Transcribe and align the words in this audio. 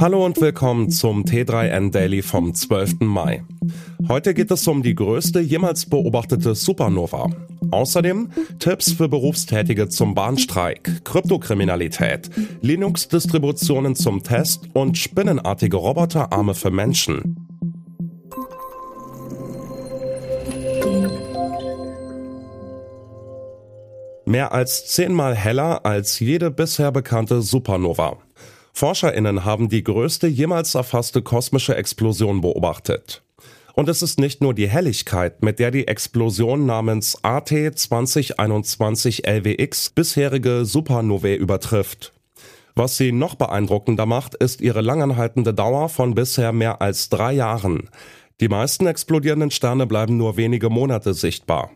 Hallo 0.00 0.24
und 0.24 0.40
willkommen 0.40 0.90
zum 0.90 1.24
T3N 1.24 1.90
Daily 1.90 2.22
vom 2.22 2.54
12. 2.54 3.00
Mai. 3.00 3.42
Heute 4.06 4.32
geht 4.32 4.48
es 4.52 4.68
um 4.68 4.84
die 4.84 4.94
größte 4.94 5.40
jemals 5.40 5.86
beobachtete 5.86 6.54
Supernova. 6.54 7.28
Außerdem 7.72 8.30
Tipps 8.60 8.92
für 8.92 9.08
Berufstätige 9.08 9.88
zum 9.88 10.14
Bahnstreik, 10.14 11.04
Kryptokriminalität, 11.04 12.30
Linux-Distributionen 12.60 13.96
zum 13.96 14.22
Test 14.22 14.68
und 14.72 14.96
spinnenartige 14.96 15.76
Roboterarme 15.76 16.54
für 16.54 16.70
Menschen. 16.70 17.36
Mehr 24.26 24.52
als 24.52 24.86
zehnmal 24.86 25.34
heller 25.34 25.84
als 25.84 26.20
jede 26.20 26.52
bisher 26.52 26.92
bekannte 26.92 27.42
Supernova. 27.42 28.18
ForscherInnen 28.78 29.44
haben 29.44 29.68
die 29.68 29.82
größte 29.82 30.28
jemals 30.28 30.76
erfasste 30.76 31.20
kosmische 31.20 31.74
Explosion 31.74 32.40
beobachtet. 32.40 33.24
Und 33.74 33.88
es 33.88 34.02
ist 34.02 34.20
nicht 34.20 34.40
nur 34.40 34.54
die 34.54 34.68
Helligkeit, 34.68 35.42
mit 35.42 35.58
der 35.58 35.72
die 35.72 35.88
Explosion 35.88 36.64
namens 36.64 37.18
AT 37.24 37.48
2021 37.48 39.26
LWX 39.26 39.90
bisherige 39.90 40.64
Supernovae 40.64 41.34
übertrifft. 41.34 42.12
Was 42.76 42.96
sie 42.96 43.10
noch 43.10 43.34
beeindruckender 43.34 44.06
macht, 44.06 44.36
ist 44.36 44.60
ihre 44.60 44.80
langanhaltende 44.80 45.52
Dauer 45.52 45.88
von 45.88 46.14
bisher 46.14 46.52
mehr 46.52 46.80
als 46.80 47.08
drei 47.08 47.32
Jahren. 47.32 47.90
Die 48.40 48.48
meisten 48.48 48.86
explodierenden 48.86 49.50
Sterne 49.50 49.88
bleiben 49.88 50.16
nur 50.16 50.36
wenige 50.36 50.70
Monate 50.70 51.14
sichtbar. 51.14 51.72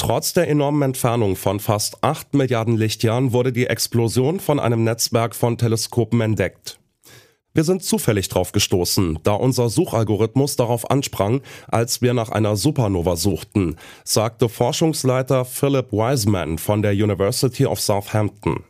Trotz 0.00 0.32
der 0.32 0.48
enormen 0.48 0.80
Entfernung 0.80 1.36
von 1.36 1.60
fast 1.60 2.02
8 2.02 2.32
Milliarden 2.32 2.78
Lichtjahren 2.78 3.34
wurde 3.34 3.52
die 3.52 3.66
Explosion 3.66 4.40
von 4.40 4.58
einem 4.58 4.82
Netzwerk 4.82 5.34
von 5.34 5.58
Teleskopen 5.58 6.22
entdeckt. 6.22 6.80
Wir 7.52 7.64
sind 7.64 7.84
zufällig 7.84 8.30
drauf 8.30 8.52
gestoßen, 8.52 9.18
da 9.24 9.34
unser 9.34 9.68
Suchalgorithmus 9.68 10.56
darauf 10.56 10.90
ansprang, 10.90 11.42
als 11.68 12.00
wir 12.00 12.14
nach 12.14 12.30
einer 12.30 12.56
Supernova 12.56 13.16
suchten, 13.16 13.76
sagte 14.02 14.48
Forschungsleiter 14.48 15.44
Philip 15.44 15.92
Wiseman 15.92 16.56
von 16.56 16.80
der 16.80 16.92
University 16.92 17.66
of 17.66 17.78
Southampton. 17.78 18.64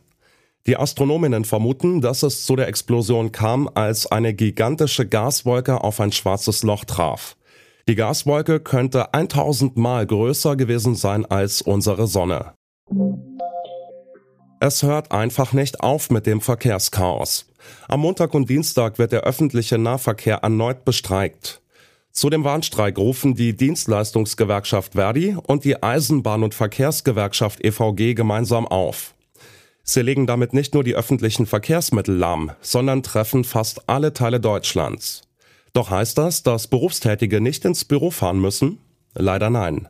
Die 0.67 0.75
Astronominnen 0.75 1.45
vermuten, 1.45 2.01
dass 2.01 2.23
es 2.23 2.45
zu 2.45 2.57
der 2.57 2.67
Explosion 2.67 3.31
kam, 3.31 3.69
als 3.73 4.05
eine 4.05 4.33
gigantische 4.33 5.07
Gaswolke 5.07 5.81
auf 5.81 6.01
ein 6.01 6.11
schwarzes 6.11 6.63
Loch 6.63 6.83
traf. 6.83 7.37
Die 7.87 7.95
Gaswolke 7.95 8.59
könnte 8.59 9.13
1000 9.13 9.77
Mal 9.77 10.05
größer 10.05 10.55
gewesen 10.55 10.95
sein 10.95 11.25
als 11.25 11.61
unsere 11.61 12.07
Sonne. 12.07 12.53
Es 14.59 14.83
hört 14.83 15.11
einfach 15.11 15.53
nicht 15.53 15.81
auf 15.81 16.11
mit 16.11 16.27
dem 16.27 16.39
Verkehrschaos. 16.39 17.47
Am 17.87 18.01
Montag 18.01 18.33
und 18.33 18.49
Dienstag 18.49 18.99
wird 18.99 19.11
der 19.11 19.21
öffentliche 19.21 19.77
Nahverkehr 19.77 20.37
erneut 20.37 20.85
bestreikt. 20.85 21.61
Zu 22.11 22.29
dem 22.29 22.43
Warnstreik 22.43 22.97
rufen 22.97 23.35
die 23.35 23.55
Dienstleistungsgewerkschaft 23.55 24.93
Verdi 24.93 25.35
und 25.47 25.63
die 25.63 25.77
Eisenbahn- 25.77 26.43
und 26.43 26.53
Verkehrsgewerkschaft 26.53 27.63
EVG 27.63 28.13
gemeinsam 28.13 28.67
auf. 28.67 29.15
Sie 29.83 30.01
legen 30.01 30.27
damit 30.27 30.53
nicht 30.53 30.73
nur 30.73 30.83
die 30.83 30.95
öffentlichen 30.95 31.45
Verkehrsmittel 31.45 32.15
lahm, 32.15 32.51
sondern 32.61 33.01
treffen 33.01 33.43
fast 33.43 33.89
alle 33.89 34.13
Teile 34.13 34.39
Deutschlands. 34.39 35.23
Doch 35.73 35.89
heißt 35.89 36.17
das, 36.17 36.43
dass 36.43 36.67
Berufstätige 36.67 37.41
nicht 37.41 37.65
ins 37.65 37.85
Büro 37.85 38.11
fahren 38.11 38.39
müssen? 38.39 38.79
Leider 39.13 39.49
nein. 39.49 39.87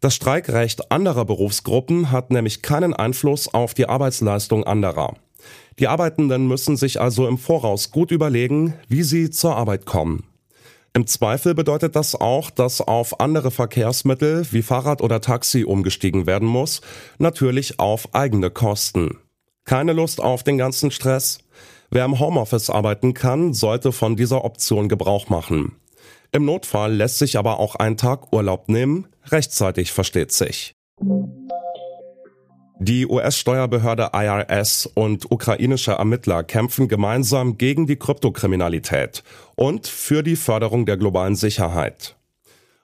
Das 0.00 0.14
Streikrecht 0.14 0.90
anderer 0.90 1.24
Berufsgruppen 1.24 2.10
hat 2.10 2.30
nämlich 2.30 2.62
keinen 2.62 2.92
Einfluss 2.92 3.52
auf 3.52 3.72
die 3.72 3.88
Arbeitsleistung 3.88 4.64
anderer. 4.64 5.14
Die 5.78 5.88
Arbeitenden 5.88 6.48
müssen 6.48 6.76
sich 6.76 7.00
also 7.00 7.26
im 7.26 7.38
Voraus 7.38 7.90
gut 7.90 8.10
überlegen, 8.10 8.74
wie 8.88 9.02
sie 9.02 9.30
zur 9.30 9.56
Arbeit 9.56 9.86
kommen. 9.86 10.24
Im 10.94 11.06
Zweifel 11.06 11.54
bedeutet 11.54 11.96
das 11.96 12.14
auch, 12.14 12.50
dass 12.50 12.82
auf 12.82 13.20
andere 13.20 13.50
Verkehrsmittel 13.50 14.46
wie 14.50 14.60
Fahrrad 14.60 15.00
oder 15.00 15.22
Taxi 15.22 15.64
umgestiegen 15.64 16.26
werden 16.26 16.46
muss, 16.46 16.82
natürlich 17.18 17.78
auf 17.78 18.14
eigene 18.14 18.50
Kosten. 18.50 19.16
Keine 19.64 19.94
Lust 19.94 20.20
auf 20.20 20.42
den 20.42 20.58
ganzen 20.58 20.90
Stress? 20.90 21.38
Wer 21.94 22.06
im 22.06 22.18
Homeoffice 22.18 22.70
arbeiten 22.70 23.12
kann, 23.12 23.52
sollte 23.52 23.92
von 23.92 24.16
dieser 24.16 24.46
Option 24.46 24.88
Gebrauch 24.88 25.28
machen. 25.28 25.76
Im 26.32 26.46
Notfall 26.46 26.94
lässt 26.94 27.18
sich 27.18 27.36
aber 27.36 27.60
auch 27.60 27.74
ein 27.74 27.98
Tag 27.98 28.32
Urlaub 28.32 28.70
nehmen, 28.70 29.08
rechtzeitig 29.26 29.92
versteht 29.92 30.32
sich. 30.32 30.74
Die 32.78 33.06
US-Steuerbehörde 33.06 34.08
IRS 34.14 34.86
und 34.94 35.30
ukrainische 35.30 35.92
Ermittler 35.92 36.42
kämpfen 36.44 36.88
gemeinsam 36.88 37.58
gegen 37.58 37.86
die 37.86 37.96
Kryptokriminalität 37.96 39.22
und 39.54 39.86
für 39.86 40.22
die 40.22 40.36
Förderung 40.36 40.86
der 40.86 40.96
globalen 40.96 41.36
Sicherheit. 41.36 42.16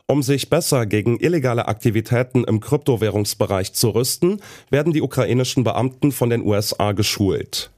Um 0.07 0.23
sich 0.23 0.51
besser 0.51 0.85
gegen 0.85 1.19
illegale 1.19 1.67
Aktivitäten 1.67 2.45
im 2.45 2.61
Kryptowährungsbereich 2.61 3.73
zu 3.73 3.89
rüsten, 3.89 4.43
werden 4.69 4.93
die 4.93 5.01
ukrainischen 5.01 5.65
Beamten 5.65 6.13
von 6.13 6.29
den 6.29 6.45
USA 6.45 6.93
geschult. 6.93 7.71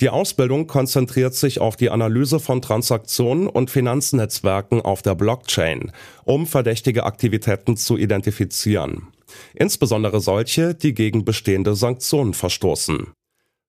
Die 0.00 0.10
Ausbildung 0.10 0.68
konzentriert 0.68 1.34
sich 1.34 1.60
auf 1.60 1.74
die 1.74 1.90
Analyse 1.90 2.38
von 2.38 2.62
Transaktionen 2.62 3.48
und 3.48 3.68
Finanznetzwerken 3.68 4.80
auf 4.80 5.02
der 5.02 5.16
Blockchain, 5.16 5.90
um 6.24 6.46
verdächtige 6.46 7.02
Aktivitäten 7.04 7.76
zu 7.76 7.96
identifizieren. 7.96 9.08
Insbesondere 9.54 10.20
solche, 10.20 10.74
die 10.74 10.94
gegen 10.94 11.24
bestehende 11.24 11.74
Sanktionen 11.74 12.32
verstoßen. 12.32 13.08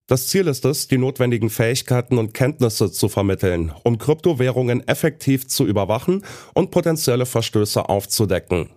Das 0.06 0.28
Ziel 0.28 0.48
ist 0.48 0.66
es, 0.66 0.88
die 0.88 0.98
notwendigen 1.00 1.50
Fähigkeiten 1.50 2.18
und 2.20 2.34
Kenntnisse 2.34 2.92
zu 2.92 3.10
vermitteln, 3.10 3.72
um 3.84 3.98
Kryptowährungen 3.98 4.88
effektiv 4.88 5.48
zu 5.48 5.66
überwachen 5.66 6.24
und 6.54 6.72
potenzielle 6.72 7.26
Verstöße 7.26 7.90
aufzudecken. 7.90 8.70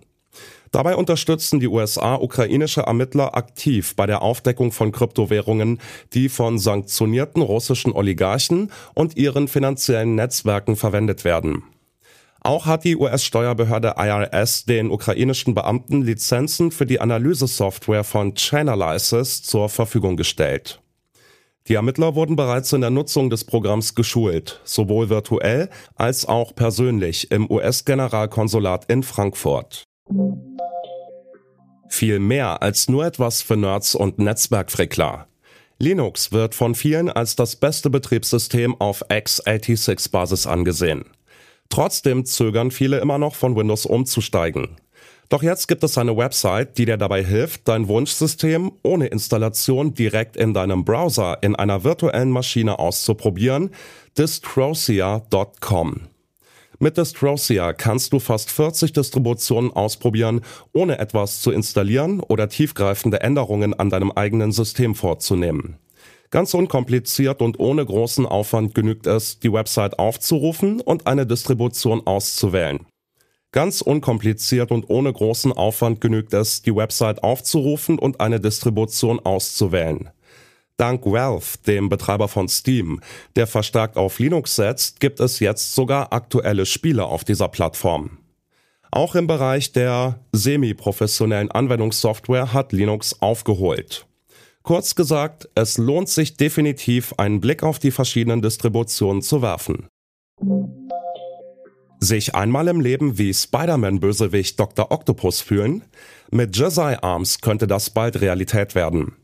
Dabei 0.73 0.95
unterstützen 0.95 1.59
die 1.59 1.67
USA 1.67 2.15
ukrainische 2.15 2.81
Ermittler 2.81 3.37
aktiv 3.37 3.95
bei 3.95 4.07
der 4.07 4.23
Aufdeckung 4.23 4.71
von 4.71 4.91
Kryptowährungen, 4.91 5.79
die 6.13 6.29
von 6.29 6.57
sanktionierten 6.57 7.43
russischen 7.43 7.93
Oligarchen 7.93 8.71
und 8.95 9.15
ihren 9.15 9.47
finanziellen 9.47 10.15
Netzwerken 10.15 10.75
verwendet 10.75 11.25
werden. 11.25 11.61
Auch 12.41 12.65
hat 12.65 12.85
die 12.85 12.97
US-Steuerbehörde 12.97 13.93
IRS 13.99 14.65
den 14.65 14.89
ukrainischen 14.89 15.53
Beamten 15.53 16.01
Lizenzen 16.01 16.71
für 16.71 16.87
die 16.87 16.99
Analysesoftware 16.99 18.03
von 18.03 18.33
Chainalysis 18.33 19.43
zur 19.43 19.69
Verfügung 19.69 20.17
gestellt. 20.17 20.81
Die 21.67 21.75
Ermittler 21.75 22.15
wurden 22.15 22.35
bereits 22.35 22.73
in 22.73 22.81
der 22.81 22.89
Nutzung 22.89 23.29
des 23.29 23.43
Programms 23.43 23.93
geschult, 23.93 24.59
sowohl 24.63 25.09
virtuell 25.09 25.69
als 25.93 26.25
auch 26.25 26.55
persönlich 26.55 27.29
im 27.29 27.49
US-Generalkonsulat 27.49 28.85
in 28.89 29.03
Frankfurt. 29.03 29.83
Viel 31.89 32.19
mehr 32.19 32.61
als 32.61 32.89
nur 32.89 33.05
etwas 33.05 33.41
für 33.41 33.55
Nerds 33.55 33.95
und 33.95 34.19
Netzwerkfrickler. 34.19 35.27
Linux 35.79 36.31
wird 36.31 36.55
von 36.55 36.75
vielen 36.75 37.09
als 37.09 37.35
das 37.35 37.55
beste 37.55 37.89
Betriebssystem 37.89 38.79
auf 38.79 39.05
x86-Basis 39.09 40.47
angesehen. 40.47 41.05
Trotzdem 41.69 42.25
zögern 42.25 42.71
viele 42.71 42.99
immer 42.99 43.17
noch 43.17 43.35
von 43.35 43.55
Windows 43.55 43.85
umzusteigen. 43.85 44.77
Doch 45.29 45.41
jetzt 45.41 45.67
gibt 45.67 45.83
es 45.83 45.97
eine 45.97 46.15
Website, 46.15 46.77
die 46.77 46.85
dir 46.85 46.97
dabei 46.97 47.23
hilft, 47.23 47.67
dein 47.67 47.87
Wunschsystem 47.87 48.71
ohne 48.83 49.07
Installation 49.07 49.93
direkt 49.93 50.37
in 50.37 50.53
deinem 50.53 50.85
Browser 50.85 51.39
in 51.41 51.55
einer 51.55 51.83
virtuellen 51.83 52.29
Maschine 52.29 52.77
auszuprobieren, 52.77 53.71
distrosia.com. 54.17 56.12
Mit 56.83 56.97
Destrosia 56.97 57.71
kannst 57.71 58.11
du 58.11 58.19
fast 58.19 58.51
40 58.51 58.91
Distributionen 58.91 59.71
ausprobieren, 59.71 60.41
ohne 60.73 60.99
etwas 60.99 61.39
zu 61.39 61.49
installieren 61.51 62.19
oder 62.19 62.49
tiefgreifende 62.49 63.21
Änderungen 63.21 63.73
an 63.73 63.89
deinem 63.89 64.11
eigenen 64.11 64.51
System 64.51 64.93
vorzunehmen. 64.93 65.77
Ganz 66.29 66.53
unkompliziert 66.53 67.41
und 67.41 67.57
ohne 67.57 67.85
großen 67.85 68.25
Aufwand 68.25 68.75
genügt 68.75 69.07
es, 69.07 69.39
die 69.39 69.53
Website 69.53 69.97
aufzurufen 69.97 70.81
und 70.81 71.07
eine 71.07 71.25
Distribution 71.25 72.05
auszuwählen. 72.05 72.85
Ganz 73.53 73.79
unkompliziert 73.79 74.69
und 74.69 74.89
ohne 74.89 75.13
großen 75.13 75.53
Aufwand 75.53 76.01
genügt 76.01 76.33
es, 76.33 76.63
die 76.63 76.75
Website 76.75 77.23
aufzurufen 77.23 77.97
und 77.97 78.19
eine 78.19 78.41
Distribution 78.41 79.21
auszuwählen. 79.21 80.09
Dank 80.77 81.05
Valve, 81.05 81.57
dem 81.67 81.89
Betreiber 81.89 82.27
von 82.27 82.47
Steam, 82.47 82.99
der 83.35 83.47
verstärkt 83.47 83.95
auf 83.95 84.19
Linux 84.19 84.55
setzt, 84.55 84.99
gibt 84.99 85.19
es 85.19 85.39
jetzt 85.39 85.75
sogar 85.75 86.11
aktuelle 86.13 86.65
Spiele 86.65 87.05
auf 87.05 87.23
dieser 87.23 87.47
Plattform. 87.47 88.17
Auch 88.91 89.15
im 89.15 89.27
Bereich 89.27 89.71
der 89.71 90.19
semi-professionellen 90.31 91.51
Anwendungssoftware 91.51 92.53
hat 92.53 92.73
Linux 92.73 93.21
aufgeholt. 93.21 94.05
Kurz 94.63 94.95
gesagt, 94.95 95.49
es 95.55 95.77
lohnt 95.77 96.09
sich 96.09 96.37
definitiv, 96.37 97.13
einen 97.17 97.41
Blick 97.41 97.63
auf 97.63 97.79
die 97.79 97.91
verschiedenen 97.91 98.41
Distributionen 98.41 99.21
zu 99.21 99.41
werfen. 99.41 99.87
Sich 101.99 102.35
einmal 102.35 102.67
im 102.67 102.81
Leben 102.81 103.17
wie 103.17 103.33
Spider-Man-Bösewicht 103.33 104.59
Dr. 104.59 104.91
Octopus 104.91 105.41
fühlen? 105.41 105.83
Mit 106.31 106.55
Jedi 106.55 106.97
Arms 107.01 107.41
könnte 107.41 107.67
das 107.67 107.89
bald 107.89 108.21
Realität 108.21 108.75
werden. 108.75 109.15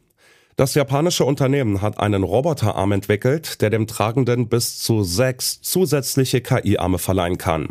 Das 0.60 0.76
japanische 0.76 1.24
Unternehmen 1.24 1.82
hat 1.82 2.02
einen 2.02 2.22
Roboterarm 2.22 2.92
entwickelt, 2.92 3.62
der 3.62 3.70
dem 3.70 3.88
Tragenden 3.88 4.50
bis 4.50 4.78
zu 4.78 5.06
sechs 5.06 5.62
zusätzliche 5.62 6.42
KI-Arme 6.42 6.98
verleihen 6.98 7.38
kann. 7.38 7.70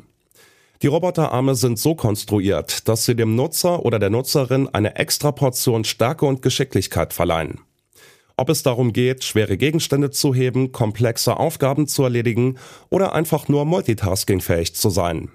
Die 0.81 0.87
Roboterarme 0.87 1.55
sind 1.55 1.79
so 1.79 1.95
konstruiert, 1.95 2.89
dass 2.89 3.05
sie 3.05 3.15
dem 3.15 3.37
Nutzer 3.37 3.85
oder 3.85 3.99
der 3.99 4.09
Nutzerin 4.09 4.71
eine 4.73 4.97
extra 4.97 5.33
Portion 5.33 5.85
Stärke 5.85 6.25
und 6.25 6.41
Geschicklichkeit 6.41 7.13
verleihen. 7.13 7.61
Ob 8.39 8.49
es 8.49 8.63
darum 8.63 8.95
geht, 8.95 9.23
schwere 9.23 9.59
Gegenstände 9.59 10.11
zu 10.11 10.33
heben, 10.33 10.73
komplexe 10.73 11.37
Aufgaben 11.37 11.89
zu 11.89 12.05
erledigen 12.05 12.57
oder 12.89 13.13
einfach 13.13 13.49
nur 13.49 13.67
multitaskingfähig 13.67 14.75
zu 14.75 14.89
sein. 14.89 15.29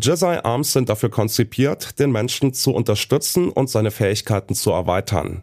Jedi 0.00 0.38
Arms 0.42 0.72
sind 0.72 0.88
dafür 0.88 1.10
konzipiert, 1.10 1.98
den 1.98 2.10
Menschen 2.10 2.54
zu 2.54 2.70
unterstützen 2.70 3.50
und 3.50 3.68
seine 3.68 3.90
Fähigkeiten 3.90 4.54
zu 4.54 4.70
erweitern. 4.70 5.42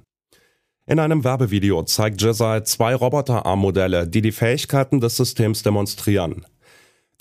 In 0.85 0.99
einem 0.99 1.23
Werbevideo 1.23 1.83
zeigt 1.83 2.21
Jedi 2.21 2.61
zwei 2.63 2.93
Roboterarmmodelle, 2.93 4.05
die 4.05 4.21
die 4.21 4.33
Fähigkeiten 4.33 4.99
des 4.99 5.15
Systems 5.15 5.63
demonstrieren. 5.63 6.45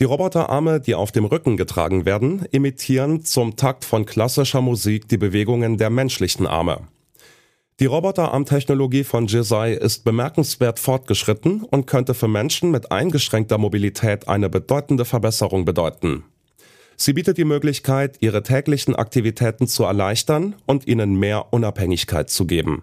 Die 0.01 0.05
Roboterarme, 0.05 0.81
die 0.81 0.97
auf 0.97 1.13
dem 1.13 1.25
Rücken 1.27 1.57
getragen 1.57 2.05
werden, 2.05 2.45
imitieren 2.51 3.25
zum 3.25 3.55
Takt 3.55 3.85
von 3.85 4.05
klassischer 4.05 4.63
Musik 4.63 5.07
die 5.07 5.17
Bewegungen 5.17 5.79
der 5.79 5.91
menschlichen 5.91 6.49
Arme. 6.49 6.89
Die 7.79 7.87
Roboterarmtechnologie 7.87 9.05
von 9.05 9.29
Jizai 9.29 9.75
ist 9.75 10.03
bemerkenswert 10.05 10.81
fortgeschritten 10.81 11.63
und 11.63 11.87
könnte 11.87 12.15
für 12.15 12.27
Menschen 12.27 12.73
mit 12.73 12.91
eingeschränkter 12.91 13.59
Mobilität 13.59 14.27
eine 14.27 14.51
bedeutende 14.51 15.05
Verbesserung 15.05 15.65
bedeuten. 15.65 16.25
Sie 16.97 17.13
bietet 17.13 17.39
die 17.39 17.45
Möglichkeit, 17.45 18.17
ihre 18.21 18.43
täglichen 18.43 18.97
Aktivitäten 18.97 19.69
zu 19.69 19.85
erleichtern 19.85 20.57
und 20.67 20.89
ihnen 20.89 21.15
mehr 21.15 21.53
Unabhängigkeit 21.53 22.29
zu 22.29 22.47
geben. 22.47 22.83